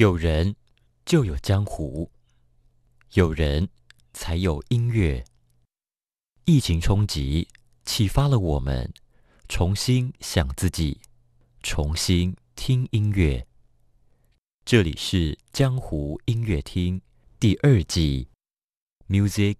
[0.00, 0.56] 有人
[1.04, 2.10] 就有江湖，
[3.12, 3.68] 有人
[4.14, 5.22] 才有音乐。
[6.46, 7.46] 疫情冲击
[7.84, 8.90] 启发了我们，
[9.46, 11.02] 重新想自己，
[11.62, 13.46] 重新听音乐。
[14.64, 17.02] 这里是江湖音乐厅
[17.38, 18.30] 第二季
[19.06, 19.56] ，Music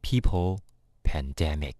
[0.00, 0.60] People
[1.04, 1.76] Pandemic。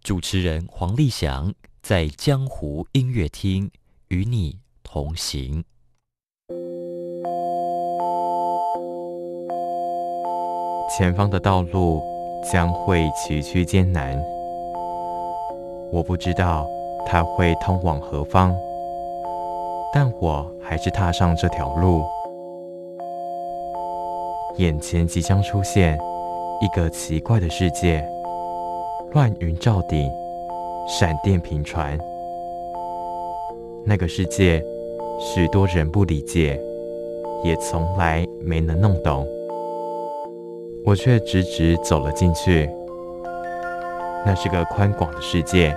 [0.00, 3.70] 主持人黄立翔在江湖音乐厅
[4.08, 5.62] 与你同行。
[10.94, 12.02] 前方的道路
[12.42, 14.22] 将会崎岖艰难，
[15.90, 16.66] 我不知道
[17.06, 18.54] 它会通往何方，
[19.90, 22.02] 但我还是踏上这条路。
[24.58, 25.98] 眼前即将出现
[26.60, 28.06] 一个奇怪的世界，
[29.12, 30.10] 乱云罩顶，
[30.86, 31.98] 闪电频传。
[33.86, 34.62] 那个世界，
[35.18, 36.60] 许多人不理解，
[37.42, 39.26] 也从来没能弄懂。
[40.84, 42.68] 我却直直走了进去。
[44.24, 45.76] 那是个宽广的世界，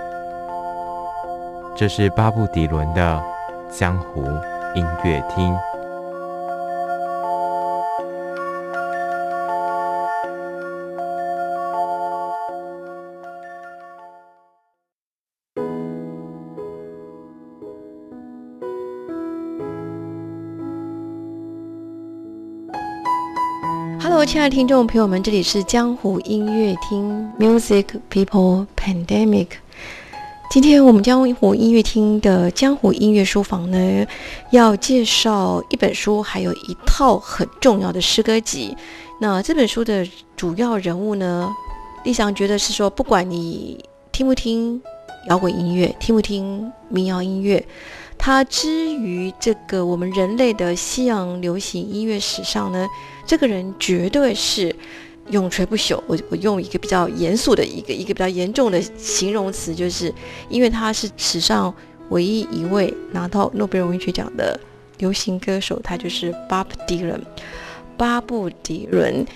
[1.74, 3.22] 这是巴布迪伦的
[3.70, 4.22] 江湖
[4.74, 5.56] 音乐厅。
[24.36, 29.46] 亲爱的听众朋友们，这里是江湖音乐厅 Music People Pandemic。
[30.50, 34.06] 今天我们江湖音乐厅的江湖音乐书房呢，
[34.50, 38.76] 要介绍一本书，还有一套很重要的诗歌集。
[39.22, 41.50] 那这本书的主要人物呢，
[42.04, 44.78] 立翔觉得是说，不管你听不听
[45.30, 47.66] 摇滚音乐，听不听民谣音乐。
[48.18, 52.86] 它之于这个我们人类的西洋流行音乐史上呢，
[53.26, 54.74] 这个人绝对是
[55.30, 56.00] 永垂不朽。
[56.06, 60.12] 我我用一个比较严肃的一个一个比较严重的形容词，就是
[60.48, 61.74] 因为他是史上
[62.10, 64.58] 唯一一位拿到诺贝尔文学奖的
[64.98, 67.20] 流行歌手，他就是 Bob Dylan，
[67.96, 69.26] 巴布迪伦。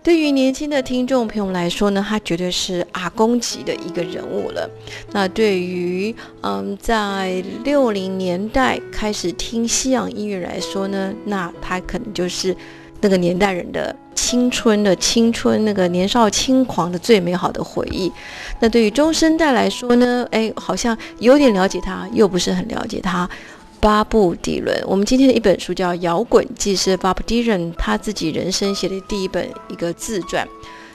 [0.00, 4.70] 对于年轻的听众朋友来说呢，他绝对是阿公级的一个人物了。
[5.12, 12.56] 那对于嗯，在六零年代开始听西洋音乐来说呢，那他可能就是
[13.00, 18.12] 那个年代人的青春的青春，那个年少轻狂的最美好的回忆。
[18.60, 23.28] 那对于中生代来说呢，哎，好像有点了解他，又不是很了解他。
[23.80, 30.44] 巴布迪伦，我们今天的一本书叫《摇滚记》，是巴布迪伦他自己人生写的第一本一个自传。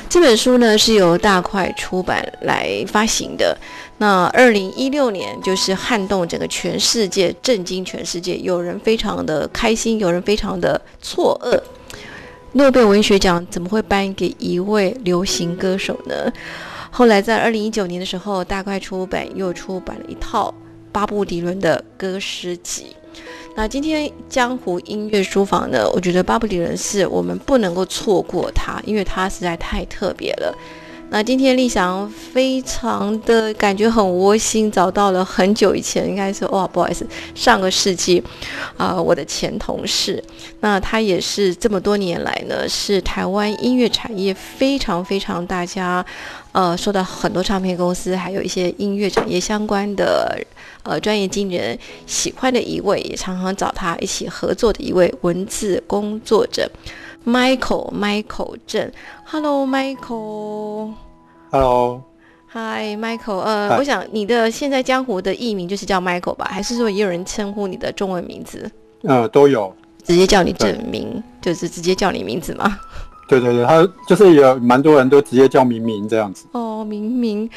[0.09, 3.57] 这本书呢是由大块出版来发行的。
[3.99, 11.57] 那二零一六年就是撼动整个全世界，震惊全世界，有人非常的开心，有人非常的错愕。
[12.55, 16.31] 诺贝尔文学奖怎么会颁给一位流行歌手呢？
[16.91, 20.53] 后来在二零一九年的时候，大块出版又出版了一套。
[20.91, 22.95] 巴布迪伦的歌诗集。
[23.55, 25.89] 那今天江湖音乐书房呢？
[25.91, 30.55] 我觉得巴布迪伦是我们不能够错过他，因为他实在太特别了。
[31.13, 38.21] 那今天立翔非常的感觉很窝心，找到了很久以前，应该是哦，不好意思，上个世纪
[38.77, 40.21] 啊，我的前同事。
[40.61, 46.03] 那他也是这么多年来呢，是台湾音乐产业非常非常大家
[46.51, 50.35] 呃，受到很多唱片公司还有一些音乐产业相关的。
[50.81, 56.69] 呃，专业经纪人喜欢的一位，也常常找他一起合作的一位文字工作者
[57.23, 58.91] ，Michael Michael 郑。
[59.23, 61.02] Hello，Michael。
[61.53, 63.37] Hello，Hi，Michael。
[63.37, 66.49] 呃，我想你的现在江湖的艺名就是叫 Michael 吧？
[66.49, 68.67] 还是说也有人称呼你的中文名字？
[69.03, 69.71] 呃，都有。
[70.03, 72.75] 直接叫你正名，就是直接叫你名字吗？
[73.27, 76.45] 对对对，他就是有蛮多人都直接叫明明这样子。
[76.51, 77.49] 哦，明明。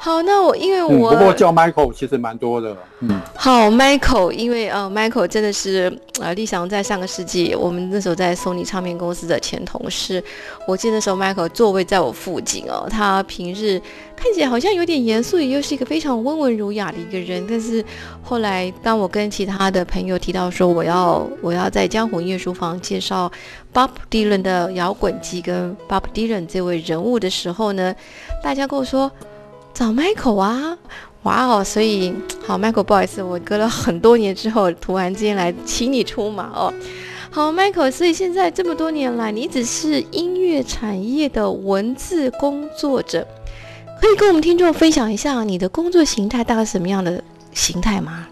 [0.00, 2.76] 好，那我因为我不过叫 Michael 其实蛮多的。
[3.00, 10.22] 嗯，好，Michael，因为呃，Michael 真的是呃，立翔在上个世纪，我们那时候在索尼唱片公司的前同事。
[10.66, 13.80] 我记得那时候 Michael 座位在我附近哦，他平日
[14.18, 17.44] 看起来好像有点严肃，又是一个非常温文儒雅的一个人。
[17.48, 17.84] 但是
[18.22, 23.30] 后来当我跟其他的朋友提到说我要我要在江湖音乐书房介绍
[23.72, 27.94] Bob Dylan 的摇滚机跟 Bob Dylan 这位人物的时候呢，
[28.42, 29.10] 大家跟我说。
[29.74, 30.76] 找 Michael 啊，
[31.22, 31.62] 哇哦！
[31.62, 32.12] 所以
[32.44, 36.74] 好，Michael，不好意思，我隔了很多年之后，突然之间来请你出马哦。
[37.30, 43.24] 好，Michael，所以现在这么多年来，你只是音乐产业的文字工作者，
[44.00, 47.22] 可以跟我们听众分享一下你的工作形态大概什么样的
[47.52, 48.26] 形态吗？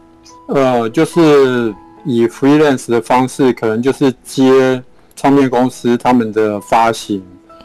[0.48, 1.74] 呃，就是
[2.04, 4.82] 以 freelance 的方式，可能就是接
[5.16, 7.22] 唱片公司他们的发行，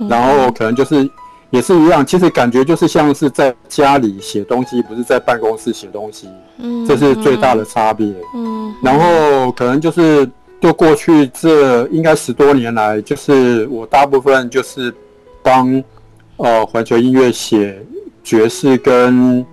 [0.09, 1.07] 然后可能就是
[1.51, 6.27] 也是一样，其实感觉就是像是在家里写东西，不是在办公室写东西，
[6.57, 8.07] 嗯这是最大的差别。
[8.33, 10.27] 嗯然后可能就是
[10.59, 14.91] 就过去这应该十多年来，就是我大部分就是
[15.43, 15.83] 帮
[16.37, 17.79] 呃环球音乐写
[18.23, 19.45] 爵士跟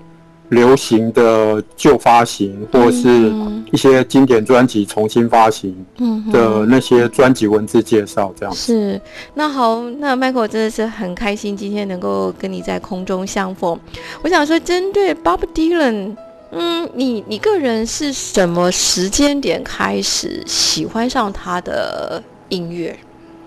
[0.50, 8.54] 流行的旧发行，或是嗯一些经典专辑重新发行嗯的那些专辑文字介绍，这样。
[8.54, 8.98] 是，
[9.34, 13.78] 那好，那 Michael 真的是很开心今天能够跟你在空中相逢。
[14.22, 16.16] 我想说，针对 Bob Dylan，
[16.52, 22.98] 嗯，你你个人是什么时间点开始喜欢上他的音乐？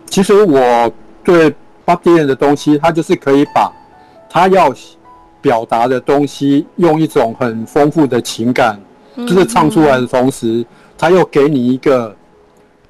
[0.05, 1.49] 其实我对
[1.83, 3.71] Bob Dylan 的东西，他就是可以把
[4.29, 4.71] 他要
[5.41, 8.79] 表达的东西，用一种很丰富的情感，
[9.17, 10.65] 就是唱出来的同时，
[10.97, 12.15] 他又给你一个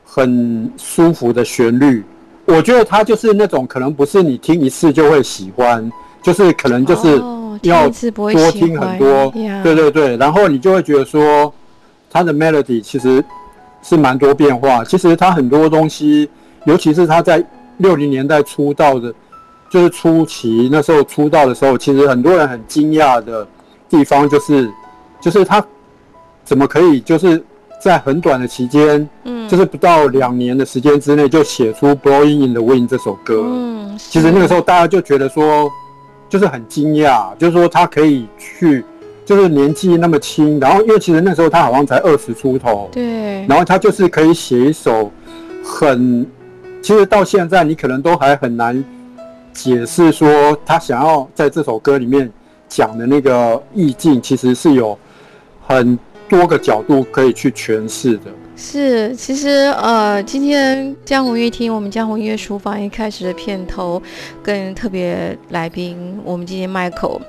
[0.03, 2.03] 很舒服的旋律。
[2.45, 5.89] 我觉得他就是那种可能不是你听一次就会喜欢，
[6.21, 11.53] 就是可能就是哦要多听很多，呀对对对，然后你就会觉得说，
[12.09, 13.23] 他的 melody 其实
[13.81, 14.83] 是蛮多变化。
[14.83, 16.29] 其实他很多东西，
[16.65, 17.41] 尤其是他在
[17.77, 19.13] 六零年代出道的，
[19.71, 23.47] 就是初期那时候出道的时候，其实很多人很惊讶的
[23.87, 24.69] 地方就是，
[25.21, 25.65] 就是他
[26.43, 27.41] 怎么可以就是
[27.81, 33.43] 在很短的期间，嗯，就是不到两年的时间之内就写出《Blowing in the Wind》这首歌。
[33.45, 35.71] 嗯，其实那个时候候大家就觉得说，
[36.27, 38.83] 就是很惊讶，就是说他可以去，
[39.23, 45.09] 就是年纪那么轻，然后因为其实那时候他好像才二十出头，对，然后他就是可以写一首
[45.63, 46.25] 很，
[46.81, 48.83] 其实到现在你可能都还很难
[49.53, 52.31] 解释说他想要在这首歌里面
[52.67, 54.97] 讲的那个意境，其实是有
[55.65, 55.97] 很
[56.29, 58.31] 多个角度可以去诠释的。
[58.55, 59.49] 是，其实
[59.81, 64.01] 呃，今天江湖乐厅，我们江湖音乐书房一开始的片头，
[64.43, 67.21] 跟特别来宾，我们今天 Michael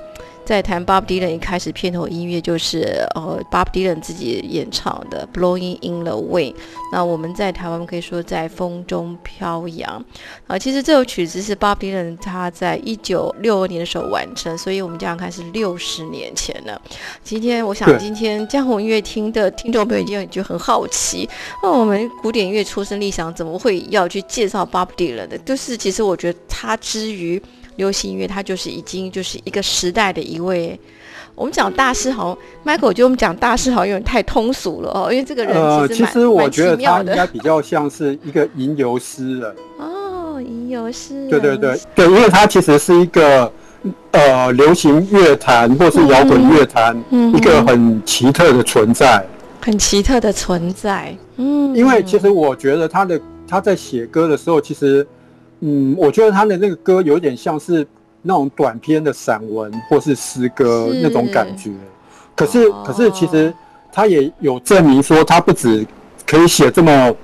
[0.45, 6.53] 在谈 Bob Dylan 一开始片头音乐就是呃 Bob Dylan 自己演唱的《Blowing in the Wind》。
[6.91, 10.03] 那我们在台湾可以说在风中飘扬
[10.47, 16.79] 啊、其实这首曲子是 Bob Dylan 他在一九六二年的时候完成，所以我们这样看是六十年前了。
[17.23, 21.27] 今天我想今天江湖音乐厅的听众朋友一定就很好奇，
[21.63, 25.37] 那我们古典音乐出身立想怎么会要去介绍 Bob Dylan 的？
[25.39, 27.41] 就是其实我觉得他之于
[27.75, 30.79] 流行音乐，他就是已经就是一个时代的一位。
[31.35, 32.37] 我们讲大师好像
[32.77, 39.55] ，Michael 我觉得我们讲大师好像有点太通俗了哦，因为这个人呃，其实我蛮觉得他应该比较像是一个吟游诗人。
[39.79, 43.51] 哦，吟游诗人，对对对对，因为他其实是一个
[44.11, 49.25] 呃流行乐坛或是摇滚乐坛嗯一个很奇特的存在。
[49.59, 55.07] 很奇特的存在，嗯，因为其实我觉得他的他在写歌的时候，其实
[55.65, 57.87] 嗯，我觉得他的那个歌有点像是
[58.21, 61.71] 那种短篇的散文或是诗歌那种感觉。
[62.35, 63.53] 可是哦可是其实
[63.91, 65.85] 他也有证明说，他不止
[66.25, 67.15] 可以写这么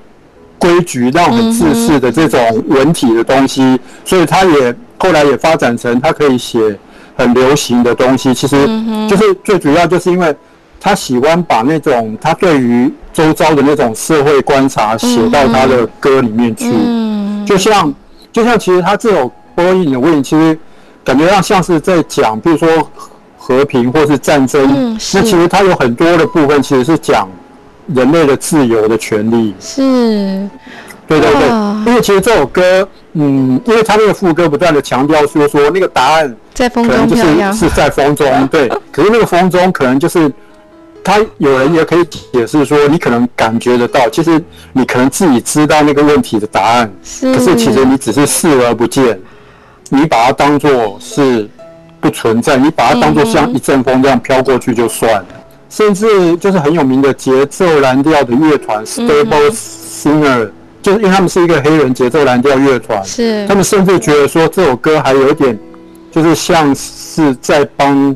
[0.58, 6.80] 规矩、让很自式的这种文体的东西，所以他也后来也发展成他可以写
[7.18, 8.34] 很流行的东西。
[8.34, 8.56] 其实
[9.10, 10.34] 就是最主要就是因为
[10.80, 16.72] 他喜欢把那种他对于周遭的那种社会观察写到他的歌里面去。
[16.72, 17.94] 嗯，就像
[18.32, 20.58] 就像其实他这首《波音的问题，其实
[21.04, 22.68] 感觉上像是在讲，比如说
[23.38, 24.68] 和平或是战争。
[24.74, 27.28] 嗯是那其实它有很多的部分其实是讲
[27.88, 29.56] 人类的自由的权利。
[29.60, 29.82] 是
[31.08, 31.48] 对对对，
[31.88, 38.70] 因为其实这首歌，嗯，因为他那个副歌不断的强调说说那个答案在风可能就是是在风中，对。
[38.92, 40.32] 可是那个风中可能就是，
[41.10, 44.40] 他有人也可以解释说，你可能感觉得到，其实
[44.74, 47.34] 你可能自己知道那个问题的答案，是。
[47.34, 49.20] 可是其实你只是视而不见，
[49.90, 51.50] 你把它当做是
[52.00, 55.26] 不存在，你把它当做像一阵风这样飘过去就算了。
[55.68, 63.48] 甚至就是很有名的节奏蓝调的乐团 Stable Singer，就是因为他们是一个黑人节奏蓝调乐团，是。
[63.48, 65.58] 他们甚至觉得说这首歌还有一点，
[66.12, 68.16] 就是像是在帮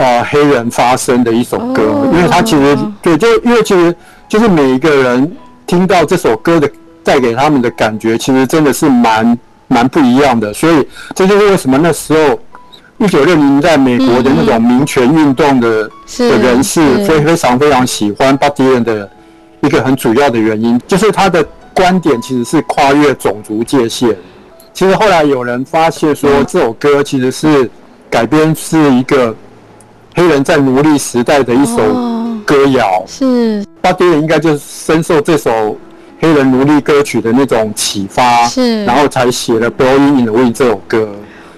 [0.00, 2.10] 呃黑人发声的一首歌，哦。
[2.12, 3.94] 因为他其实对，就因为其实
[4.28, 5.30] 就是每一个人
[5.66, 6.70] 听到这首歌的
[7.04, 9.38] 带给他们的感觉，其实真的是蛮
[9.68, 12.38] 蛮不一样的，所以这就是为什么那时候。
[13.02, 17.04] 一九六零年代美国的那种民权运动的是的人士是。
[17.06, 19.10] 非非常非常喜欢巴迪人的
[19.62, 21.42] 一个很主要的原因，就是他的
[21.72, 24.14] 观点其实是跨越种族界限。
[24.74, 27.70] 其实后来有人发现说，这首歌其实是
[28.10, 29.34] 改编是一个
[30.14, 32.38] 黑人在奴隶时代的一首哦。
[32.44, 33.04] 歌谣。
[33.06, 33.64] 是。
[33.80, 35.78] 巴迪伦应该就是深受这首
[36.18, 41.08] 黑人奴隶歌曲的那种启发，是，然后才写了《Blowing in the Wind》这首歌，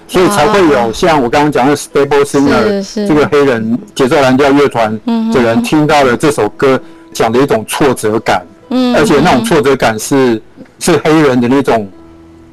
[0.07, 6.79] 所以才会有像我刚刚讲的 Stable Singer 是这个黑人节奏蓝调乐团嗯的人听到了这首歌
[7.11, 8.95] 讲的一种挫折感，嗯。
[8.95, 10.41] 而且那种挫折感是
[10.79, 11.89] 是黑人的那种，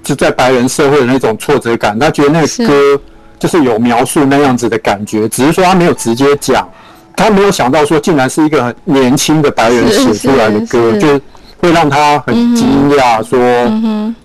[0.03, 1.97] 就在白人社会的那种挫折感。
[1.97, 3.01] 他觉得那个歌
[3.41, 6.69] 就是有描述那样子的感觉，只是说他没有直接讲，
[7.17, 11.21] 他没有想到说竟然是一个很年轻的白人写出来的歌，就
[11.59, 13.37] 会让他很惊讶，说、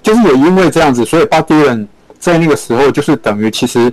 [0.03, 1.87] 就是也因为这样子，所以巴迪伦
[2.19, 3.91] 在那个时候就是等于其实。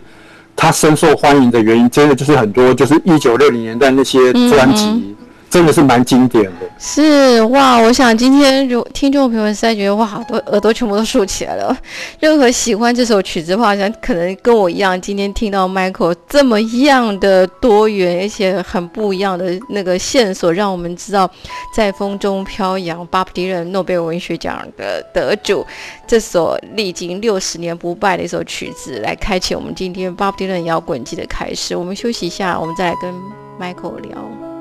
[0.55, 5.17] 他深受欢迎的原因，真的就是很多，就是一九六零年代那些专辑，嗯
[5.53, 6.67] 真的是蛮经典的。
[6.79, 11.77] 是哇，我想今天如听众朋友们实在觉得哇，好多耳朵全部都竖起来了。
[12.19, 21.31] 任何喜欢这首曲子的话，想可能跟我一样，今天听到 Michael 这么样的多元，而且很不一样的那个线索，让我们知道
[21.77, 25.67] 在风中飘扬巴布迪伦诺贝尔文学奖的得主，
[26.07, 31.77] 这首历经六十年不败的一首曲子，来开启我们今天巴布迪伦摇滚季的开始。
[31.77, 33.13] 我们休息一下，我们再来跟
[33.61, 34.52] Michael 聊。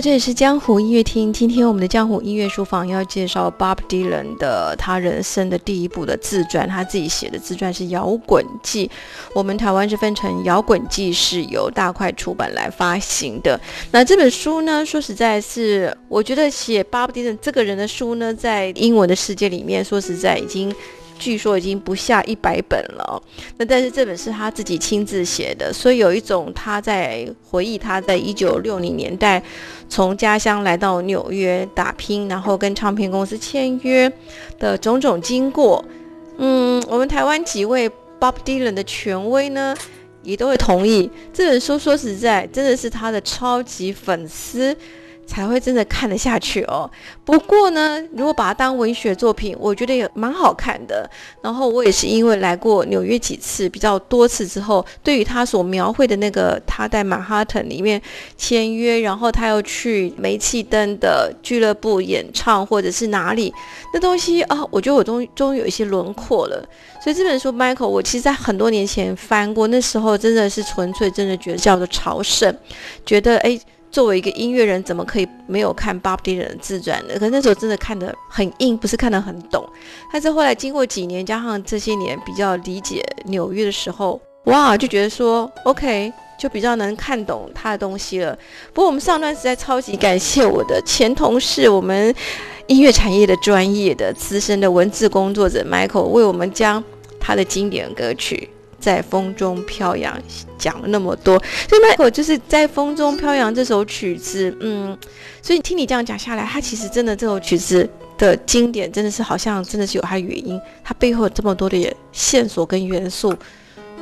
[0.00, 1.32] 这里是江湖音乐厅。
[1.32, 8.86] 今天我们的江湖音乐书房要介绍 Bob Dylan 的他人生的第一部的自传，他自己写的自传是《摇滚记》。
[9.34, 13.58] 我们台湾是分成《摇滚记》是由大块出版来发行的。
[13.90, 20.74] 那这本书呢，说实在是，我觉得写 Bob Dylan 这个人的书呢，在英文的世界里面，说实在已经。
[21.18, 23.22] 据说已经不下一百本了，
[23.56, 29.42] 那但是这本是他自己亲自写的，所以有一种他在回忆他在一九六零年代
[29.88, 34.10] 从家乡来到纽约打拼，然后跟唱片公司签约
[34.58, 35.84] 的种种经过。
[36.38, 39.74] 嗯，我们台湾几位 Bob Dylan 的权威呢，
[40.22, 41.78] 也都会同意这本书。
[41.78, 44.76] 说实在，真的是他的超级粉丝。
[45.26, 46.88] 才会真的看得下去哦。
[47.24, 51.08] 不过呢，如果把它当文学作品，我觉得也蛮好看的。
[51.42, 58.00] 然后我也是因为来过纽约几次，比较多次之后，对于他所描绘的那个他在曼哈顿里面
[58.36, 63.52] 签约，然后他又去煤气灯的俱乐部演唱，或者是哪里
[63.92, 66.64] 那东西啊，我觉得我终终于有一些轮廓了。
[67.02, 72.56] 所以这本书，Michael，我其实在很多年前翻过，那时候真的是纯粹真的觉得叫做朝圣，
[73.04, 73.58] 觉得哎。
[73.90, 77.14] 作为一个音乐人，怎么可以没有看 Bob Dylan 的自传呢？
[77.14, 79.66] 可是那时候真的看得很硬，不是看得很懂。
[80.12, 88.36] 但是后来经过几年，加上这些年比较理解纽约的时候，哇，就觉得说 OK，就比较能看懂他的东西了。
[88.74, 92.14] 不过我们上段实在超级感谢我的前同事，我们
[92.66, 96.82] 音乐产业的专业的资深的文字工作者 Michael 为我们将
[97.18, 98.50] 他的经典歌曲。
[98.86, 100.16] 在风中飘扬，
[100.56, 101.36] 讲了那么多，
[101.68, 104.96] 所以 Michael 就是在风中飘扬这首曲子，嗯，
[105.42, 113.34] 所以听你这样讲下来，它其实真的这首曲子的经典，真的是好像真的是有它的原因，它背后有这么多的线索跟元素，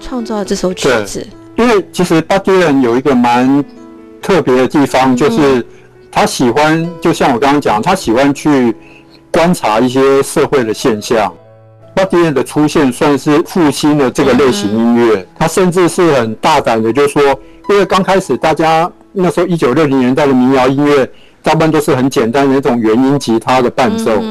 [0.03, 1.27] 创造了这首曲子。
[1.57, 3.65] 因为其实巴迪伦有一个蛮
[4.21, 5.67] 特别的地方，就是
[6.13, 8.77] 他喜欢，就像我刚刚讲，他喜欢去
[9.33, 11.35] 观察一些社会的现象。
[11.95, 17.23] 巴迪伦的出现算是复兴了这个类型音乐，他甚至是很大胆的，就是说，
[17.69, 21.09] 因为刚开始大家那时候一九六零年代的民谣音乐，
[21.41, 24.23] 大部分都是很简单的那种原音吉他的伴奏。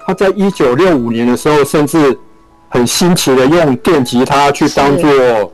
[0.00, 2.16] 他在一九六五年的时候，甚至
[2.68, 5.52] 很新奇的用电吉他去当做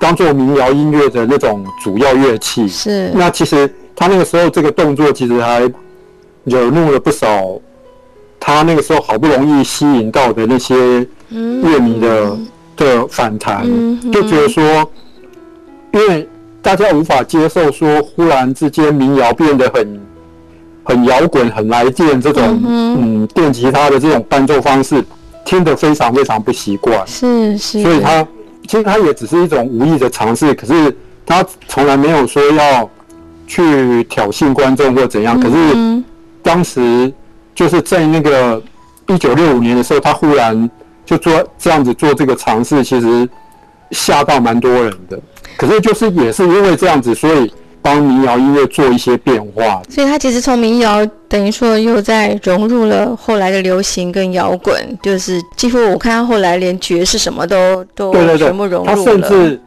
[0.00, 2.66] 当做民谣音乐的那种主要乐器。
[2.66, 3.12] 是。
[3.14, 5.60] 那其实他那个时候这个动作，其实还
[6.44, 7.60] 惹怒了不少。
[8.40, 12.38] 他那个时候好不容易吸引到的那些乐迷的
[12.76, 13.66] 的反弹，
[14.12, 14.62] 就觉得说，
[15.92, 16.26] 因为
[16.62, 20.00] 大家无法接受说，忽然之间民谣变得很
[20.84, 25.04] 很摇滚、很来电这种嗯电吉他的这种伴奏方式，
[25.44, 27.06] 听得非常非常不习惯。
[27.06, 28.26] 是是，所以他
[28.66, 32.88] 其实他也只是一种无意的尝试，可是他从来没有说要
[33.46, 35.38] 去挑衅观众或怎样。
[35.38, 36.02] 可是
[36.42, 37.12] 当时。
[37.58, 38.62] 就是在那个
[39.08, 40.70] 一九六五年的时候，他忽然
[41.04, 43.28] 就做这样子做这个尝试，其实
[43.90, 45.18] 吓到蛮多人的。
[45.56, 49.82] 可是就是也是因为这样子，所以帮民谣音乐做一些变化。
[49.90, 58.94] 所以他其实从民谣等于说又在融入了后来的流行跟摇滚，就是几乎我看他后来连爵士什么都都全部融入了。
[58.94, 59.60] 他甚至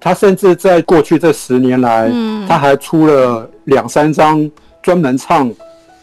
[0.00, 2.10] 他甚至在过去这十年来，
[2.48, 4.50] 他还出了两三张
[4.82, 5.48] 专门唱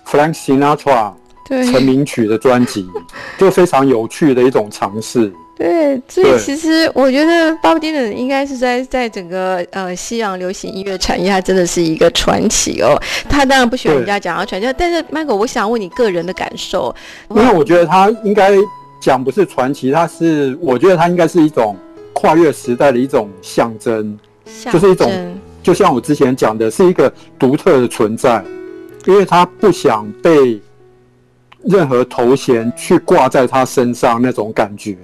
[0.09, 1.11] Frank Sinatra
[1.47, 2.87] 成名曲的专辑，
[3.37, 5.31] 就非常有趣的一种尝试。
[5.55, 12.99] 对，所以其实我觉得鲍勃迪伦应该是在在整个呃西洋流行音乐产业，他真的是一个传奇哦。
[13.29, 16.93] 他当然不喜欢人家讲他传奇，但是 Michael，我想问你个人的感受。
[17.29, 18.51] 因为我觉得他应该
[18.99, 21.77] 讲不是传奇，他是我觉得他应该是一种
[22.13, 24.17] 跨越时代的一种象征，
[24.71, 28.43] 就是一种就像我之前讲的，是一个独特的存在，
[29.05, 30.59] 因为他不想被。
[31.63, 34.97] 任何头衔去挂在他身上那种感觉，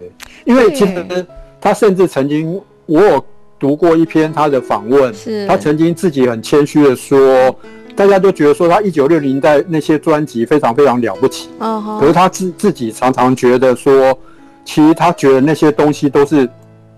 [0.44, 1.26] 因为其实
[1.62, 3.26] 他甚至曾经，我有
[3.58, 5.14] 读过一篇他的访问，
[5.48, 7.56] 他曾经自己很谦虚的说，
[7.96, 11.50] 大家都觉得说他一九六零代那些专辑非常非常了不起，
[12.00, 14.18] 可是他自自己常常觉得说，
[14.66, 16.48] 其实他觉得那些东西都是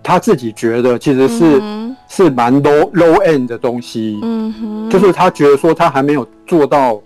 [0.02, 1.62] 他自己觉得其实是
[2.08, 7.00] 是蛮 low low end 的东西，嗯哼，就是他觉得说他还没有做到。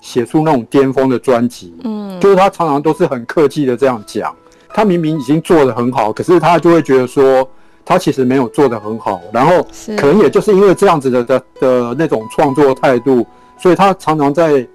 [0.00, 4.34] 写出那种巅峰的专辑，嗯，就是他常常都是很客气的这样讲，
[4.72, 7.48] 他明明已经做的很好，可是他就会觉得说
[7.84, 9.66] 他其实没有做的很好，然后
[9.96, 13.26] 可能也就是因为这样子的的的那种创作态度，
[13.58, 14.66] 所以他常常在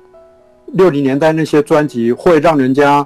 [0.74, 3.06] 六零年代那些专辑会让人家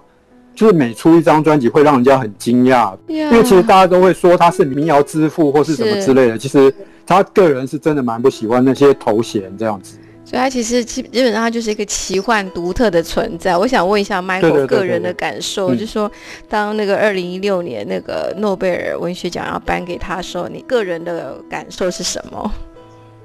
[0.56, 6.74] 就是每出一张专辑会让人家很惊讶，因为其实大家都会说他是民谣之父或是什么之类的，其实
[7.06, 9.96] 他个人是真的蛮不喜欢那些头衔这样子。
[10.29, 13.57] 所以它其实基基本上它就是一个奇幻独特的存在。
[13.57, 16.12] 我想问一下 Michael 个人的感受，就是说，
[16.48, 22.51] 当那个二零一六年那个诺贝尔文学奖要颁给他的时候，你个人的感受是什么？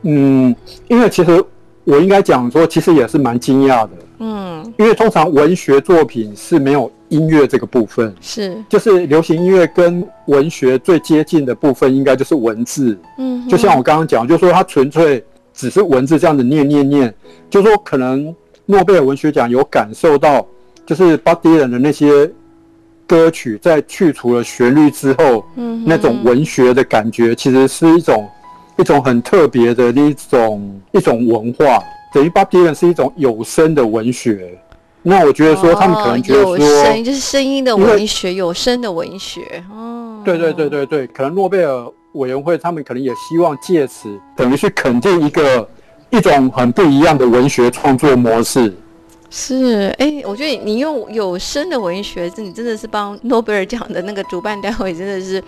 [0.00, 0.56] 嗯，
[0.88, 1.44] 因为其实
[1.84, 3.90] 我应该讲说，其实也是蛮惊讶的。
[4.20, 12.98] 嗯，因为通常文学作品是没有音乐这个部分，是就是流行音乐跟文学最接近的部分，应该就是文字。
[13.18, 15.22] 嗯，就像我刚刚讲，就是说它纯粹。
[15.54, 17.14] 只是文字这样子念念念，
[17.48, 18.34] 就说可能
[18.66, 20.44] 诺贝尔文学奖有感受到，
[20.84, 22.28] 就是巴迪人的那些
[23.06, 28.28] 歌曲在去除了旋律之后，嗯，那种文学的感觉，其实是一种
[28.76, 31.80] 一种很特别的一种一种文化，
[32.12, 34.58] 等于巴迪人是一种有声的文学。
[35.02, 36.58] 那我觉得说他们可能觉得说，
[37.02, 39.62] 就是声音的文学，有声的文学。
[39.70, 41.86] 哦，对对对对对，可能诺贝尔。
[42.14, 45.68] 委员会他们可能也希望借此等于去肯定一个
[46.10, 48.72] 一种很不一样的文学创作模式。
[49.30, 55.42] 是，哎，我觉得你用有声的文学，你真的是帮诺贝尔奖的那个主办单位真的是，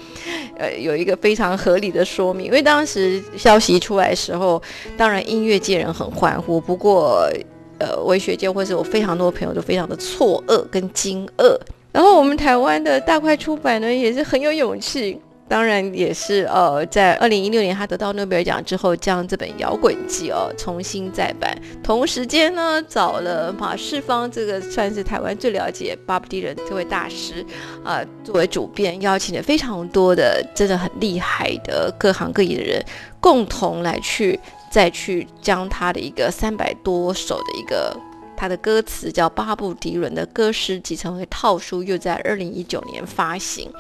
[0.59, 2.47] 呃，有一个非常合理的说明。
[2.47, 4.61] 因为当时消息出来的时候，
[4.97, 7.31] 当然音乐界人很欢呼，不过，
[7.79, 11.57] 呃，文学界或者我非常多朋友都非常的错愕跟惊愕。
[11.93, 15.21] 然后我们台湾的大块出版呢，也是很有勇气。
[15.49, 21.57] 当然也是，呃，在二零一六年他得到诺贝尔奖之后，将这本《摇滚记》哦重新再版。
[21.85, 27.47] 同时间呢，找了马世芳，这个算是台湾最了解巴布迪人这位大师，
[27.85, 32.85] 啊，作为主编，邀请了非常多的真的很厉害的各行各业的人，
[33.21, 37.97] 共同来去再去将他的一个三百多首的一个
[38.37, 43.71] 他的歌词叫巴布迪伦的歌诗集成为套书，又在二零一九年发行。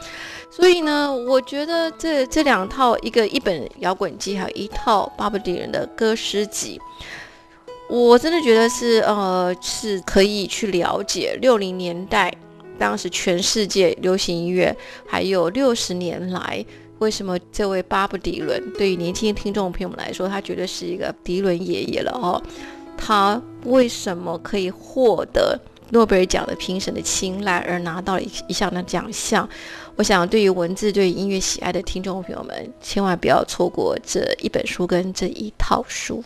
[0.51, 6.81] 所以呢，我觉得这这两套，一个一本摇滚集，还有一套巴布迪人的歌诗集，
[7.91, 12.33] 我真的觉得是呃是可以去了解六零年代
[12.79, 14.75] 当时全世界流行音乐，
[15.07, 16.65] 还有六十年来
[16.99, 22.43] 为什么这位巴布迪伦对于年轻听众朋友们来说，他绝对是一个迪伦爷爷了哦。
[22.97, 25.59] 他为什么可以获得
[25.91, 29.49] 诺贝尔奖的评审的青睐，而拿到了一一项的奖项？
[29.95, 36.23] 我想，对于文字、对音乐喜爱的听众朋友们，千万不要错过这一本书跟这一套书。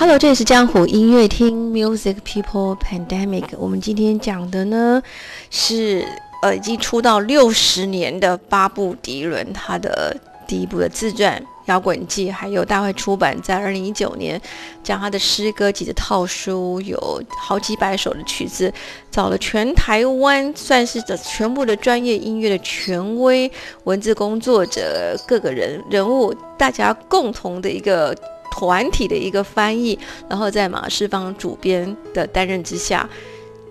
[0.00, 3.46] Hello，这里是江湖音乐厅 Music People Pandemic。
[3.58, 5.02] 我们今天讲的呢
[5.50, 6.06] 是
[6.40, 10.16] 呃，已经出道六十年的巴布迪伦他的。
[10.46, 14.40] 第一部的自传《摇滚记》，还有大会出版在二零一九年，
[14.82, 18.72] 将他的诗歌集的套书有好几百首的曲子，
[19.10, 23.50] 找了全台湾算是的全部的专业音乐的权威
[23.84, 28.16] 文字工作者各个人人物，大家共同的一个
[28.58, 29.96] 团体的一个翻译，
[30.28, 33.08] 然后在马世芳主编的担任之下。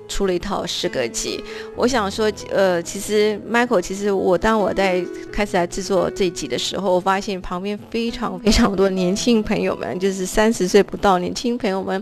[0.09, 1.43] 出了一套诗歌集，
[1.75, 12.01] 我想说，呃，其实 Michael，其实我当我在开始来制作这一集的时候，我发现旁边非常非常多年轻朋友们，就是三十岁不到年轻朋友们，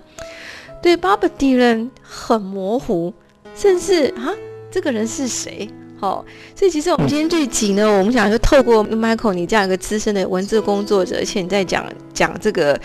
[0.83, 3.11] 对 Bob Dylan 很模糊，
[3.55, 4.29] 甚至啊，
[4.69, 5.67] 这个人是谁？
[6.05, 12.79] 哦，所以其实我们今天这一集呢，我们想就透过 Michael 你这样一个资深的文字工作者，而且你在讲讲这个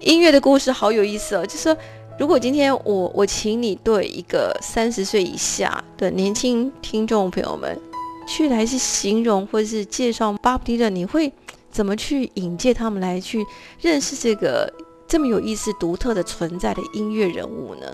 [0.00, 1.76] 音乐的故事，好有意思哦，就是说。
[2.16, 7.76] 如果今天我我请你对一个三十岁以下的年轻听众朋友们
[8.24, 11.32] 去来去形容或者是介绍 Bob Dylan，你会
[11.72, 13.44] 怎么去引介他们来去
[13.80, 14.72] 认识这个
[15.08, 17.92] 这么有意思、独特的存在的音乐人物呢？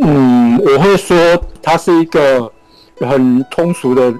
[0.00, 1.16] 嗯，我会说
[1.62, 2.52] 他是一个
[3.00, 4.12] 很通俗的。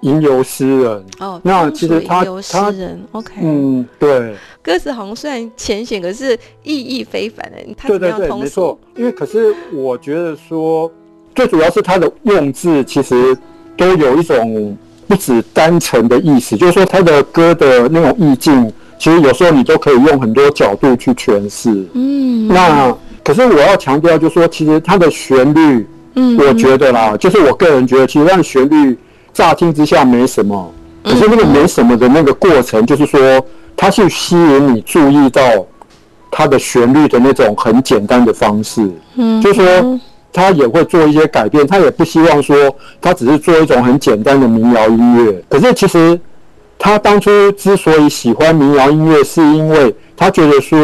[0.00, 7.74] 吟游诗人哦，那其实他他人 OK，嗯，对，歌词好像虽然浅显，可是意义非凡的。
[7.86, 8.78] 对对对，没错。
[8.96, 10.92] 因为可是我觉得说，
[11.34, 13.34] 最主要是他的用字其实
[13.78, 14.76] 都有一种
[15.08, 21.70] 不止单纯的意思，就是说他的歌的那种意境，其实有时候你都可以用很多角度去诠释。
[21.94, 28.98] 嗯，那可是我要强调，就是说其实它的旋律，嗯，我觉得啦，就是我个人觉得，其实让旋律。
[29.36, 30.72] 乍听之下没什么，
[31.02, 33.44] 可是那个没什么的那个过程，就是说，
[33.76, 35.42] 它去吸引你注意到
[36.30, 38.88] 它的旋律的那种很简单的方式。
[39.16, 40.00] 嗯，就是说，
[40.32, 42.54] 他也会做一些改变，他也不希望说，
[43.00, 45.42] 他只是做一种很简单的民谣音乐。
[45.48, 46.16] 可是其实
[46.78, 50.78] 他当初之所以喜欢民谣音乐，是因为他觉得说，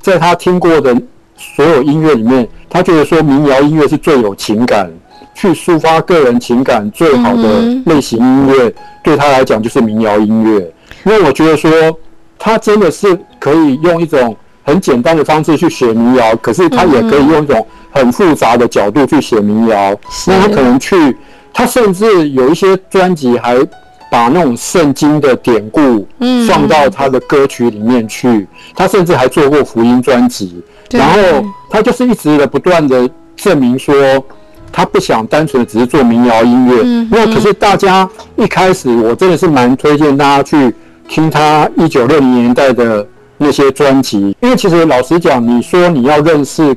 [0.00, 0.96] 在他听过的
[1.36, 4.90] 所有音乐里面，他觉得说民谣音乐是最有情感。
[5.34, 10.58] 去抒发个人情感最好的类型音乐，对他来讲就是民谣音乐。
[11.04, 11.70] 因为我觉得说，
[12.36, 19.96] 他真的是可以用一种很简单的方式去写民谣，可是他也可以用一种很复杂的角度去写民谣。
[20.26, 21.16] 那他可能去，
[21.54, 23.56] 他甚至有一些专辑还
[24.10, 26.06] 把那种圣经的典故
[26.46, 28.46] 放到他的歌曲里面去。
[28.74, 33.94] 他甚至还做过福音专辑，然后他就是一直的不断的证明说。
[34.70, 40.72] 他不想单纯的只是做民谣音乐，因为可是大家一开始我真的是蛮推荐大家去
[41.08, 43.04] 听他一九六零年代的
[43.38, 46.76] 那些专辑，因为其实老实讲，你说你要认识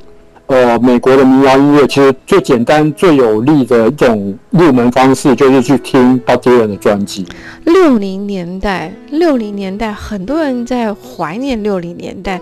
[0.51, 7.25] 呃美国的民谣音乐，其实最简单最有力的一种入门方式就是去听 Bob Dylan 的专辑。
[7.65, 12.39] 六零年代，六零年代，很多人在怀念六零年代。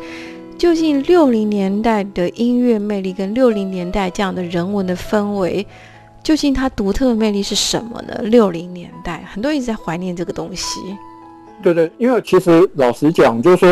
[0.58, 5.66] 究竟六零年代的音乐魅力跟六零年代这样的人文的氛围，
[6.22, 8.20] 究竟它独特的魅力是什么呢？
[8.24, 10.82] 六零年代很多人一直在怀念这个东西。
[11.64, 13.70] 对对，因为其实老实讲，就是说，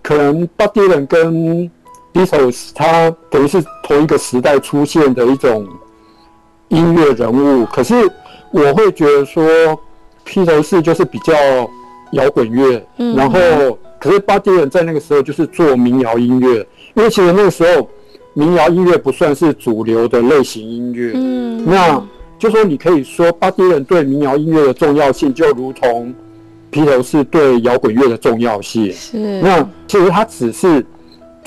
[0.00, 1.68] 可能 Bob Dylan 跟
[2.12, 5.66] Beatles 他等于是同一个时代出现的一种
[6.68, 7.94] 音乐人物，可是
[8.50, 9.44] 我会觉得说，
[10.24, 11.32] 披头士就是比较
[12.12, 13.78] 摇滚乐，嗯然后。
[14.00, 17.90] 可是巴迪伦在那个时候就是做民谣音乐，因为其实那个时候
[18.32, 21.10] 民谣音乐不算是主流的类型音乐。
[21.16, 22.00] 嗯，那
[22.38, 26.14] 就说你可以说巴迪伦对民谣音乐的重要性，就如同
[26.70, 28.92] 披头士对摇滚乐的重要性。
[28.92, 29.18] 是。
[29.42, 30.86] 那其实他只是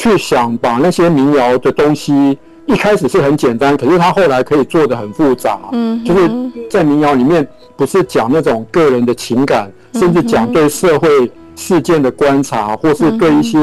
[0.01, 5.59] 去想把那些民谣的东西，一开始是很简单，可是他后来可以做的很复杂。
[5.71, 6.29] 嗯，就是
[6.69, 11.31] 在民谣里面，不是讲那种个人的情感，甚至讲对社会。
[11.53, 13.59] 事件的观察，或是对一些，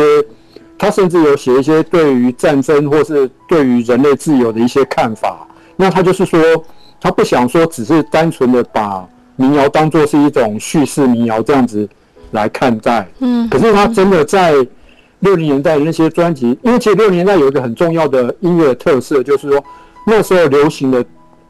[0.76, 5.48] 他甚至有写一些对于战争或是对于人类自由的一些看法。
[5.74, 6.38] 那他就是说，
[7.00, 9.04] 他不想说只是单纯的把
[9.36, 11.88] 民谣当做是一种叙事民谣这样子
[12.32, 13.08] 来看待。
[13.20, 13.48] 嗯。
[13.48, 14.54] 可是他真的在
[15.20, 19.62] 六零年代的那些专辑，因为其实六零年代有一个很重要的音乐特色，就是说
[20.06, 21.04] 那时候流行的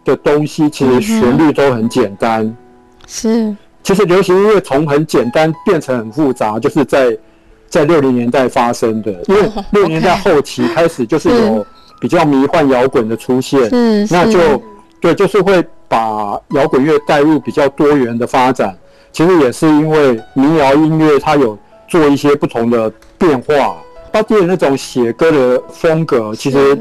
[0.04, 2.56] 的东西其实旋律都很简单。
[3.06, 3.54] 是。
[3.82, 7.16] 其实流行音乐从很简单变成很复杂，就是在
[7.68, 9.10] 在六零年代发生的。
[9.28, 11.64] 因为六零年代后期开始就是有
[12.00, 13.70] 比较迷幻摇滚的出现，
[14.10, 14.62] 那就
[15.00, 18.76] 对，就是会把摇滚乐带入比较多元的发展。
[19.10, 23.76] 其实也是因为民谣音乐它有做一些不同的变化，
[24.12, 26.78] 巴蒂的那种写歌的风格，其实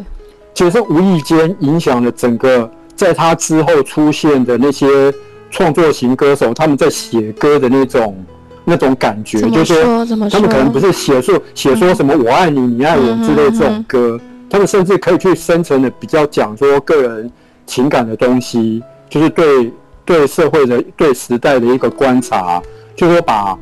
[0.53, 5.13] 其实无意间影响了整个在他之后出现的那些。
[5.49, 8.21] 创作型歌手他们在写歌的那种
[8.65, 9.81] 那种感觉，就是？
[10.29, 17.31] 他们可能不是写说写说什么“我爱你，你爱我”之类这种歌，他们甚至可以去深层的比较讲说个人
[17.65, 19.71] 情感的东西，就是对
[20.03, 22.61] 对社会的、对时代的一个观察，
[22.93, 23.57] 就是说把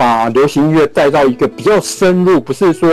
[0.00, 2.88] 把流行音乐带到一个比较深入，不是说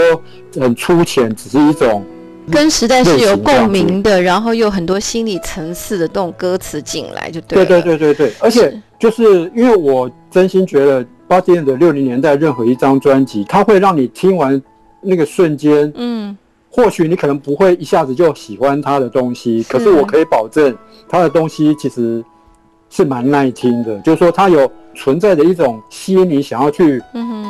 [0.60, 2.04] 很粗浅，只是一种
[2.52, 7.82] 跟时代是有共鸣的，然后又很多心理层次的这种歌词进来，就对对了。
[7.82, 14.62] 对对对对，而且就是因为我真心觉得八点的六零年代任何一张专辑，它会让你听完
[15.00, 16.38] 那个瞬间，嗯，
[16.70, 22.22] 或许你可能不会一下子就喜欢他的东西，可是我可以保证他的东西其实
[22.90, 27.02] 是蛮耐听的，就是说他有存在着一种吸引你想要去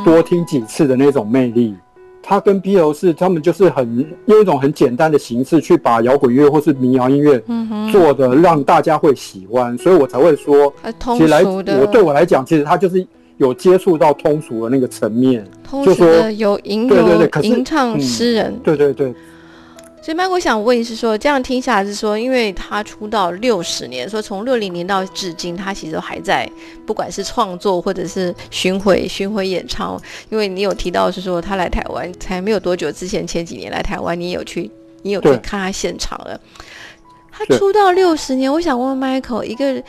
[0.04, 1.74] 多听几次的那种魅力。
[2.22, 7.42] 他跟 B L 是他们就是很用一种很简单的形式去把摇滚乐或是民谣音乐
[7.90, 10.74] 做的让大家会喜欢，所以我才会说，
[11.16, 13.08] 其实来，我对我来讲，其实他就是
[13.38, 15.46] 有接触到通俗的那个层面。
[15.64, 18.60] 通俗就说的有吟对对游吟唱嗯诗人。
[18.62, 19.14] 对对对，
[20.08, 26.50] 所以麦，我想问是说，这样听下来是说，因为他出道六十年，说从六零年到至今，他其实都还在，
[26.86, 30.02] 不管是创作或者是巡回巡回演唱。
[30.30, 36.40] 因为你有提到是说他来台湾才没有多久之前，前几年来台湾，你有去，你有去看他现场了。
[37.30, 39.84] 他出道六十年，我想问 Michael，一个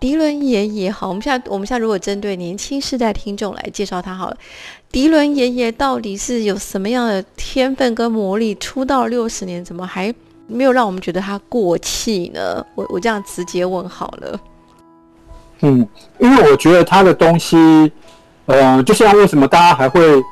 [0.00, 4.36] 迪伦爷爷好，我们现在我们现在如果针对年轻世代听众来介绍他好了，
[4.90, 8.54] 迪伦爷爷到底是有什么样的天分跟魔力？
[8.56, 10.14] 出道六十年，怎么还
[10.46, 12.64] 没有让我们觉得他过气呢？
[12.74, 14.40] 我我这样直接问好了。
[15.60, 15.86] 嗯，
[16.18, 17.56] 因为我觉得他的东西，
[18.46, 20.22] 呃，就像为什么大家还会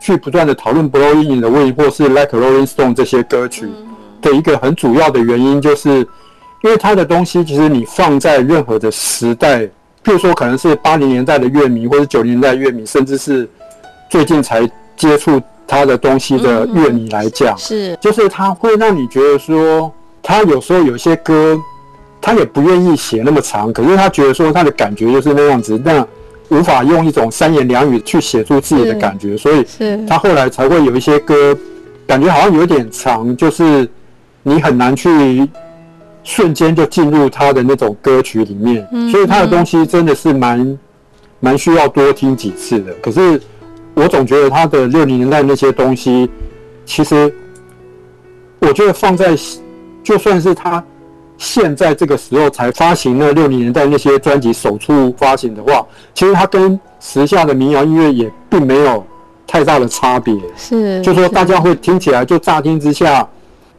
[0.00, 3.68] 去不断的讨论《Blowing in the Wind》或是《Like Rolling Stone》这些歌曲
[4.20, 6.06] 的一个很主要的原因，就是
[6.62, 9.62] 因为他的东西，其实你放在任何的时代，
[10.04, 13.48] 譬如说可能是八零年代的乐迷，或者九零年代乐迷，甚至是
[14.10, 19.92] 最近才接触他的东西的乐迷来讲，是，就是他会让你觉得说，
[20.22, 21.56] 他有时候有些歌，
[22.20, 26.04] 他也不愿意写那么长，可是他觉得说他的感觉就是那样子，那
[26.48, 31.56] 无法用一种三言两语去写出自己的感觉，所以是，他后来才会有一些歌，
[32.06, 33.88] 感觉好像有点长，就是
[34.42, 35.46] 你很难去
[36.28, 40.78] 瞬间就进入他的那种歌曲里面，嗯所以他的东西真的是蛮
[41.40, 42.92] 蛮需要多听几次的。
[43.02, 43.40] 可是
[43.94, 46.28] 我总觉得他的六零年代那些东西，
[46.84, 47.34] 其实
[48.58, 49.34] 我觉得放在
[50.04, 50.84] 就算是他
[51.38, 59.02] 现在这个时候才发行那六零年代那些专辑首出发行的话，其实他跟时下的民谣音乐也并没有
[59.46, 60.36] 太大的差别。
[60.58, 63.26] 是，就说大家会听起来，就乍听之下，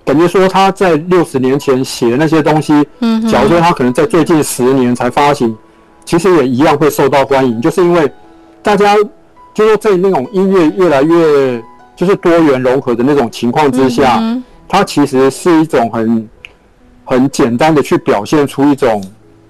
[0.06, 5.56] 感觉说他在六十年前写的那些东西，嗯假如说他可能在最近十年才发行，
[6.04, 8.12] 其实也一样会受到欢迎，就是因为
[8.64, 8.96] 大家
[9.54, 11.64] 就说在那种音乐越来越
[11.96, 16.30] 就是多元融合的那种情况之下，嗯它其实是一种很
[17.04, 19.04] 很简单的去表现出一种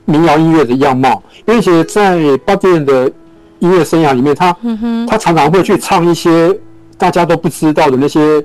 [0.06, 1.22] 民谣音乐的样貌。
[1.46, 3.12] 因为其实，在 Bob Dylan 的
[3.60, 6.58] 音乐生涯里面，他嗯哼，他常常会去唱一些
[6.98, 8.44] 大家都不知道的那些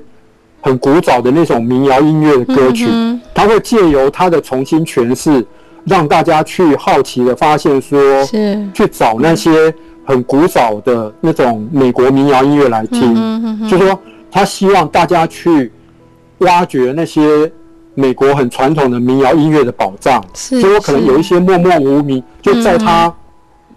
[0.65, 2.87] 很古早的那种民谣音乐的歌曲。
[2.89, 5.45] 嗯他会借由他的重新诠释，
[5.83, 9.71] 让大家去好奇的发现说，是，去找那些
[10.05, 13.69] 很古早的那种美国民谣音乐来听。
[13.69, 13.99] 就说
[14.31, 15.69] 他希望大家去
[16.39, 17.51] 挖掘那些
[17.93, 20.23] 美国很传统的民谣音乐的宝藏。
[20.33, 23.13] 是，就我可能有一些默默无名，就在他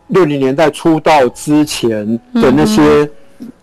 [0.07, 3.11] 六零年代出道之前的那些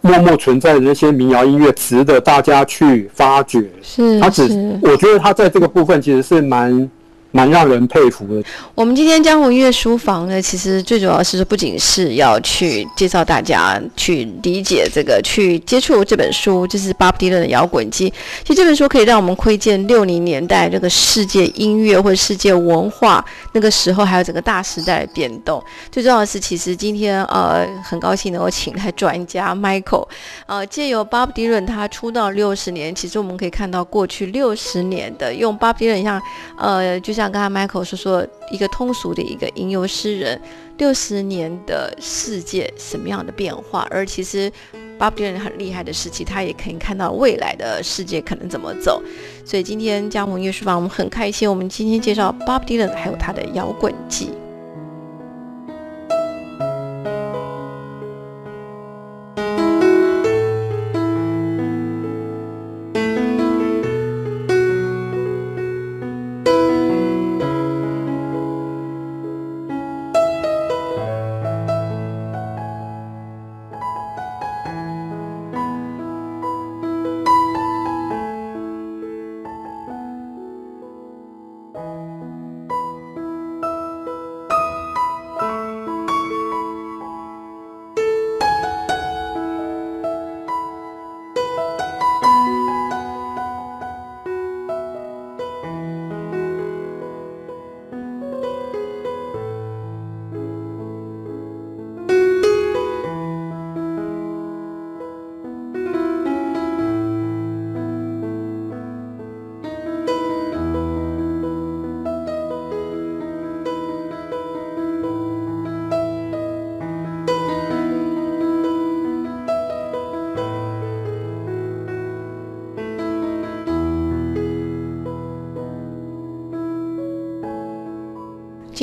[0.02, 3.70] 默默存在的那些民谣音乐，值得大家去发掘。
[3.82, 6.90] 是他只，我觉得他在这个部分其实是蛮
[7.36, 8.42] 蛮让人佩服的。
[8.74, 18.08] 我们今天江湖音乐书房呢，其实最主要是不仅是要去介绍大家去理解这个，去接触这本书，就是巴布迪伦的摇滚机。
[18.46, 25.62] 其实这本书可以让我们窥见六零年代这个世界音乐或者世界文化那个时候，还有整个大时代的变动。
[25.92, 30.08] 最重要的是，其实今天呃很高兴能够请来 专家 Michael，
[30.46, 36.22] 呃借由巴布迪伦他出道六十年，其实我们可以看到过去六十年的用 Bob Dylan 像
[36.58, 40.40] 呃就像刚刚 Michael 说说一个通俗的一个吟游诗人，
[40.78, 44.52] 六十年的世界什么样的变化，而其实
[45.00, 49.02] Bob Dylan 很厉害的时期他也可以看到未来的世界可能怎么走。
[49.44, 54.30] 所以今天加盟乐书房我们很开心，我们今天介绍 Bob Dylan 还有他的摇滚记。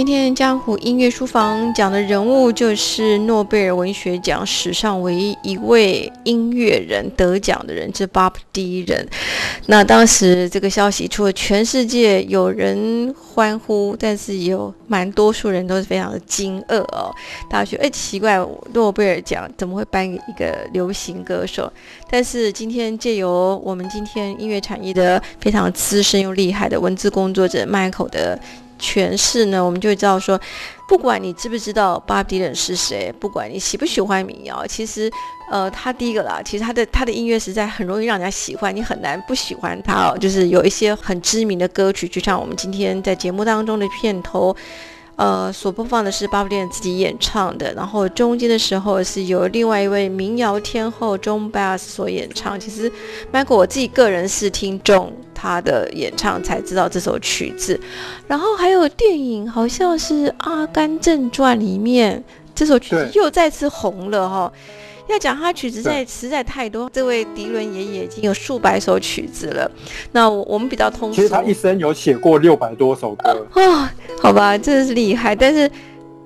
[0.04, 9.06] 今天江湖音乐书房讲的人物就是诺贝尔文学奖史上唯一一位音乐人得奖的人，是 Bob Dylan。
[9.66, 17.14] 那当时这个消息出了，全世界有人欢呼，但是有蛮多数人都是非常的惊愕哦。
[17.48, 21.72] 大家觉得，哎，奇怪，诺贝尔奖怎么会颁给一个流行歌手？
[22.10, 28.36] 但是今天借由我们今天音乐产业的非常资深又厉害的文字工作者麦口的。
[28.82, 30.38] 诠释呢，我们就会知道说，
[30.88, 35.08] 不管你知不知道巴迪伦是谁，不管你喜不喜欢民谣，其实，
[35.52, 40.18] 呃，他第一个啦，其实他的他的音乐实在很容易让人家喜欢，你很难不喜欢他哦。
[40.18, 44.54] 就是有一些很知名的歌曲，就像我们今天在节目当中的片头。
[45.22, 52.58] 呃，所播放的是巴布列自己演唱的，然后中间的时候是由另外一位民谣天后 John Bass 所演唱。
[52.58, 52.90] 其实
[53.32, 57.78] ，Michael 我自己个人是听众他的演唱才知道这首曲子，
[58.26, 64.52] 然后还有电影，好像是《阿甘正传》里面这首曲子又再次红了哈。
[65.12, 69.70] 要讲他曲子在实在太多，这位迪伦爷爷已经有数百首曲子了。
[70.12, 73.88] 那我们比较通俗，其实他一生有写过六百多首歌哦，
[74.20, 75.70] 好吧，真的是厉害，但是。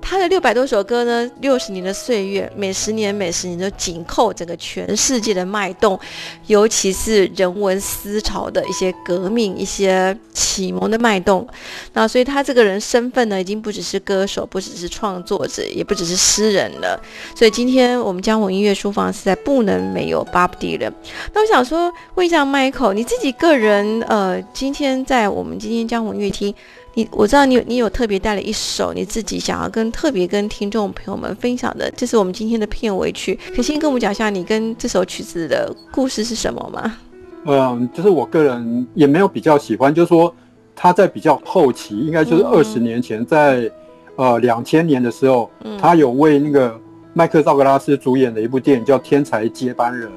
[0.09, 5.99] 他的六百多首歌呢，六十年的岁月，每十年每十年都紧扣整个全世界的脉动，
[6.45, 11.45] 尤其是人文思潮的一些革命、一些启蒙的脉动。
[11.91, 16.97] 那所以他这个人身份呢，已经不只是歌手，不只是创作者，也不只是诗人了。
[17.35, 20.93] 所以今天我们江湖音乐书房实在不能没有 Bob Dylan。
[21.33, 26.55] 那我想说，问一下 Michael，你自己个人，呃，今天在我们今天江湖音乐厅。
[26.97, 36.97] 你我知道你你有特别带了一首你自己想要跟特别跟听众朋友们分享的，这是我们今天的片尾曲，可以先跟我们讲一下你跟这首曲子的故事是什么吗？
[37.45, 40.33] 嗯，就是我个人也没有比较喜欢，就是说
[40.75, 43.71] 他在比较后期，应该就是二十年前，在
[44.15, 46.75] 呃两千年的时候，他有为那个
[47.13, 50.09] 麦克道格拉斯主演的一部电影叫《天才接班人》，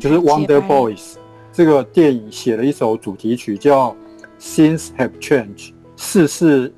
[0.00, 0.96] 就是《Wonder Boys》
[1.52, 3.90] 这个电影写了一首主题曲叫
[4.40, 5.70] 《Things Have Changed》。
[6.00, 6.72] 世事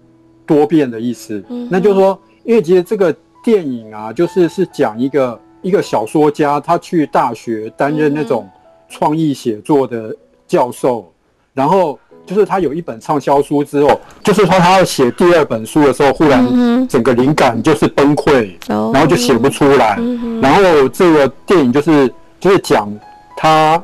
[0.46, 8.48] 多变的意思，那就是说，因为其实这个电影啊，就是是讲一个一个小说家，他去大学担任那种
[8.88, 10.16] 创意写作的
[10.48, 11.12] 教授，
[11.52, 20.00] 然后就是他有一本畅销书之后，就是说他要写第二本书的时候，忽然整个灵感就是崩溃，然后就写不出来，
[20.40, 22.90] 然后这个电影就是就是讲
[23.36, 23.80] 他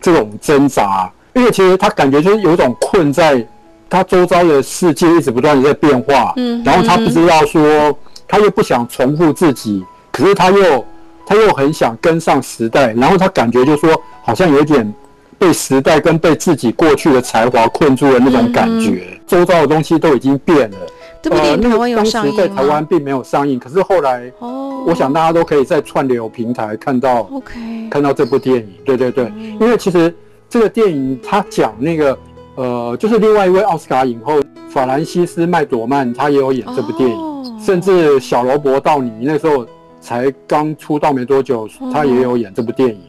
[0.00, 3.46] 这种挣扎，因为其实他感觉就是有一种困在。
[3.90, 7.92] 他周遭的世界一直不断的在变化，嗯，然后他不知道说，
[8.28, 10.86] 他又不想重复自己，可是他又
[11.26, 14.94] 他又很想跟上时代，然后他感觉就说，好像有点
[15.38, 19.18] 被时代跟被自己过去的才华困住的那种感觉。
[19.26, 20.76] 周遭的东西都已经变了。
[21.20, 27.52] 这部电影台湾有上映当时在台湾并没有上映，可是后来，哦，我想大家都可以在串流平台看到，OK，
[27.90, 28.68] 看到这部电影。
[28.84, 30.14] 对对对，因为其实
[30.48, 32.16] 这个电影它讲那个。
[32.60, 39.66] 呃，就是另外一位奥斯卡影后法兰西斯麦朵曼，她也有演这部电影，甚至小罗伯道尼那时候
[39.98, 43.00] 才刚出道没多久，他也有演这部电影。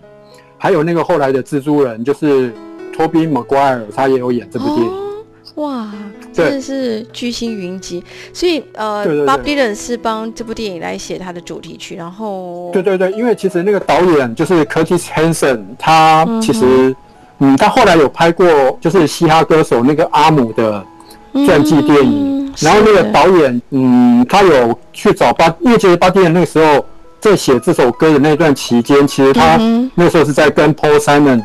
[0.58, 2.54] 还有那个后来的蜘蛛人，就是
[2.96, 4.94] 托宾·马奎尔，他也有演这部电影。
[5.56, 5.92] 哇，
[6.32, 8.02] 真的是巨星云集。
[8.32, 16.64] 所以呃，Bob Dylan 是帮这部电影来写他的主题曲，然后对对对，因为其实那个导演就是 Curtis Hanson，他其实。
[16.64, 16.95] 嗯，
[17.58, 18.46] 他后来有拍过，
[18.80, 20.84] 就是嘻哈歌手那个阿姆的
[21.46, 22.39] 传记电影。
[22.60, 26.86] 然后那个导演，嗯，他有去找巴，因为其实巴蒂恩那个时候
[27.20, 29.58] 在写这首歌的那段期间，其实他
[29.96, 31.42] 那时候是在跟 Paul Simon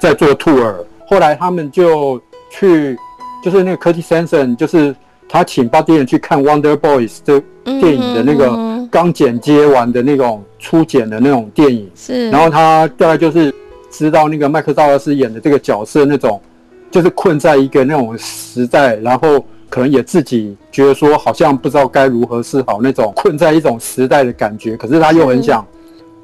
[0.00, 0.74] 在做 tour。
[1.06, 2.20] 后来他们就
[2.50, 2.96] 去，
[3.44, 4.94] 就是那个 Curtis Hanson，就是
[5.28, 8.58] 他请巴蒂恩去看 Wonder Boys 的电影的那个
[8.90, 11.88] 刚剪接完的那种初剪的那种电影。
[11.94, 12.28] 是。
[12.30, 13.54] 然后他大概就是。
[13.90, 16.40] 知道那个麦克道尔斯演的这个角色，那种
[16.90, 24.76] 就是困在一个那种时代，然后可能也自己觉得说好像不知道该如何是好，那种困在一种时代的感觉。
[24.76, 25.66] 可是他又很想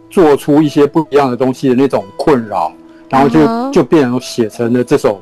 [0.09, 2.73] 做出一些不一样的东西的那种困扰，
[3.11, 3.41] 然后就
[3.73, 5.21] 就变成写成了这首。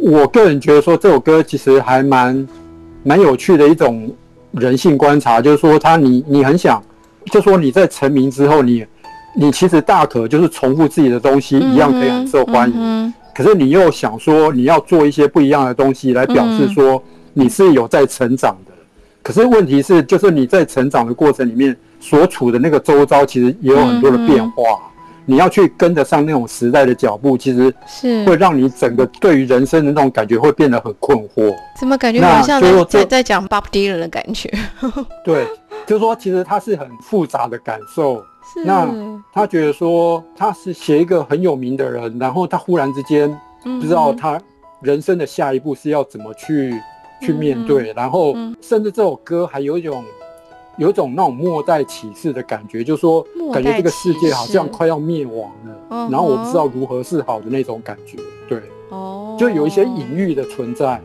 [0.00, 2.48] 我个人觉得说这首歌其实还蛮
[3.02, 4.10] 蛮有趣的一种
[4.52, 6.82] 人性观察，就是说他你你很想，
[7.32, 8.86] 就说你在成名之后你。
[9.34, 13.14] 你其实大可就是重复自己的东西，一样可以很受欢迎。
[13.34, 18.72] 可是你又想说你要做一些不一样的东西来表示说你是有在成长的。
[19.22, 24.62] 可是问题是，就是你在成长的过程里面所处的那个周遭，其实也有很多的变化。
[25.26, 31.50] 你要去跟得上那种时代的脚步，其实是会让你整个对于人生的那种感觉会变得很困惑。
[31.80, 34.52] 怎么感觉那好像在在在讲 Bob Dylan 的感觉？
[35.24, 35.46] 对，
[35.86, 38.22] 就是说其实它是很复杂的感受。
[38.52, 38.64] 是。
[38.64, 38.88] 那
[39.32, 43.30] 他觉得说他是写一个很有名的人，然后他忽然之间
[43.62, 44.40] 不不知道他
[44.80, 46.80] 人生的下一步是要怎么去
[47.20, 50.04] 去面对，然后嗯甚至这首歌还有一种
[50.76, 58.18] 有一种那种末代启示的感觉，就是说感觉这个世界好像快要灭亡了，然后我不知道如何是好的那种感觉，
[58.48, 61.00] 对，哦，就有一些隐喻的存在，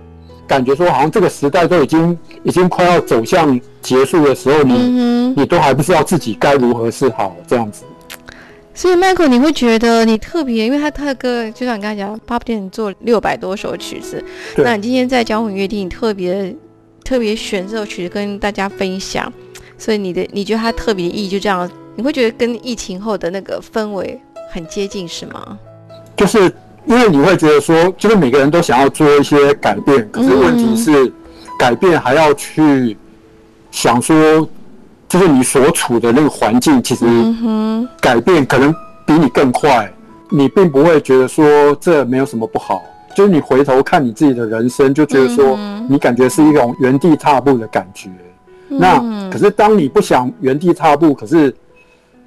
[0.49, 5.33] 感觉说好像这个时代都已经已经快要走向结束的时候，你、嗯。
[5.37, 7.83] 你都还不知道自己该如何是好，这样子。
[8.73, 14.23] 所以，Michael，你会觉得你特别，因为他他的歌，就像你刚才讲，Bob Dylan 做六百多首曲子，
[14.55, 16.55] 对那你今天在交响乐厅，你特别
[17.03, 19.31] 特别选这首曲子跟大家分享，
[19.77, 24.19] 所以你的你觉得它特别的意义就这样，你会觉得跟疫情后的那个氛围
[24.51, 25.59] 很接近，是吗？
[26.17, 26.51] 就是
[26.89, 31.13] 因为你会觉得说，就是每个人都想要做一些改变，可是问题是，
[31.59, 32.97] 改变还要去
[33.69, 34.49] 想说，
[35.07, 37.05] 就是你所处的那个环境，其实
[38.01, 38.73] 改变可能
[39.05, 39.87] 比你更快，
[40.31, 41.45] 你并不会觉得说
[41.79, 42.81] 这没有什么不好。
[43.15, 48.09] 就是你回头看你自己的人生，就觉得说嗯，你感觉是一种原地踏步的感觉。
[48.67, 51.53] 那嗯可是当你不想原地踏步，可是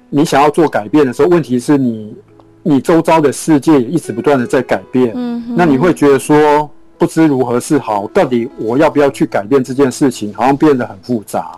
[0.09, 2.15] 你想要做改变的时候，问题是你
[2.63, 11.51] 你周遭的世界也一直不断的在改变，嗯，那你会觉得说不知如何是好，到底我要不要去改变这件事情，好像变得很复杂。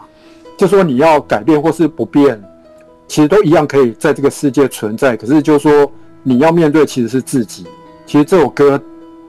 [0.57, 2.41] 就说你要改变或是不变，
[3.07, 5.15] 其实都一样可以在这个世界存在。
[5.15, 5.91] 可是就是说
[6.23, 7.65] 你要面对其实是自己。
[8.05, 8.81] 其实这首歌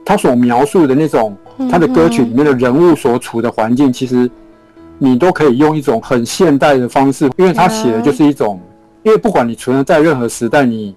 [0.05, 1.35] 它所描述的那种
[1.69, 4.29] 它的歌曲里面的人物所处的环境，其实
[4.97, 8.59] 你都可以用一种很现代的方式，因为他写的就是一种，
[9.03, 10.95] 因为不管你存在在任何时代，你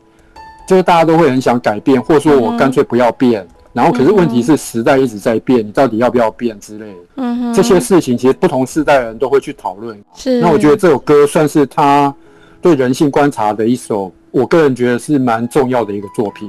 [0.71, 3.45] 就是大家都会很想改变，或者说我干脆不要变。
[3.73, 10.01] 然后可是问题是时代一直在变，你到底要不要变之类的嗯哼，这些事情，其实不同世代的人都会去讨论。
[10.15, 12.15] 是，那我觉得这首歌算是他
[12.63, 16.49] 对人性观察的一首，我个人觉得是蛮重要的一个作品。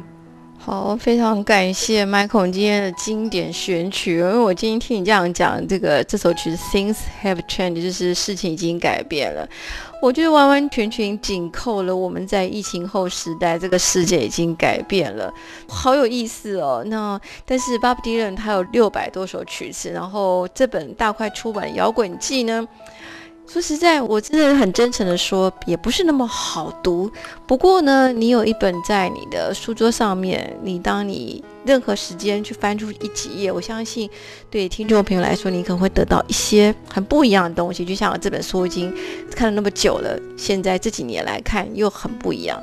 [0.59, 9.49] 好，非常感谢 Michael 今天的经典选曲，因为我今天听你这样讲，这个这首曲子 Things Have Changed，就是事情已经改变了。
[10.01, 15.31] 我觉得完完全全紧扣了我们在疫情后时代，这个世界已经改变了，
[15.67, 16.83] 好有意思哦。
[16.87, 22.67] 那但是 Bob Dylan 他有六百多首曲子，然后这本大块出版《摇滚记》呢。
[23.51, 27.11] 说实在，我真的很真诚的说，也不是那么好读。
[27.45, 34.09] 不过呢，你有一本在你的书桌上面，你当你任何时间去翻出一几页，我相信
[34.49, 37.83] 对听众朋友来说，你可能会得到一些很不一样的东西。
[37.83, 38.95] 就像我这本书已经
[39.35, 42.57] 看了那么久了，现在这几年来看又很不一样。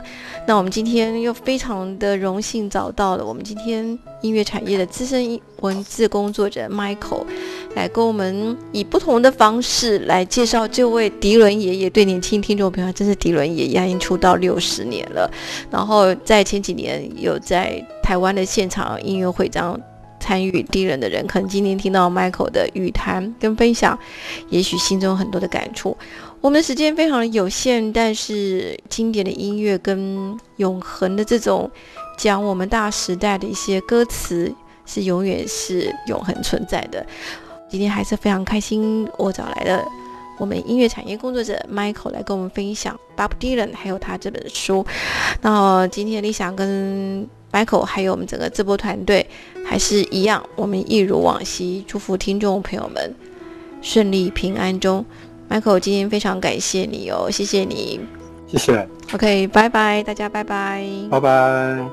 [0.48, 3.86] 那我们今天又非常的荣幸找到了我们今天
[4.22, 7.26] 音乐产业的资深文字工作者 Michael，
[7.74, 11.90] 来跟我们以不同的方式来介绍这位迪伦爷爷。
[11.90, 15.30] 对年轻听众朋友，真是迪伦爷爷，已经出道六十年了。
[15.70, 19.78] 然后在前几年有在台湾的现场音乐会这样
[20.18, 23.98] 参与迪伦的人，可能今天听到 Michael 的语谈跟分享，
[24.48, 25.94] 也许心中有很多的感触。
[26.40, 31.68] 我们时间非常的有限，但是经典的音乐跟永恒的这种
[32.16, 34.52] 讲我们大时代的一些歌词，
[34.86, 37.04] 是永远是永恒存在的。
[37.68, 39.84] 今天还是非常开心，我找来了
[40.38, 44.86] 我们音乐产业工作者 Michael 来跟我们分享 Bob Dylan 还有他这本书。
[45.42, 49.26] 那今天理想跟 Michael 还有我们整个直播团队
[49.66, 53.12] 还是一样，我们一如往昔，祝福听众朋友们
[53.82, 55.04] 顺利平安中。
[55.48, 58.00] Michael，今天非常感谢你哦，谢谢你。
[58.46, 60.84] 谢谢，OK，拜拜，大家拜拜。
[61.10, 61.84] 拜拜。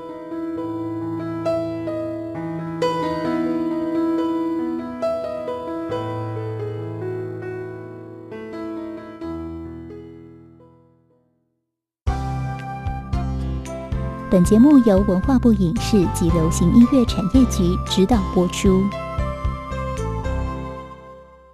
[14.28, 18.82] 本节目由文化部影视及流行音乐产业局指导播出。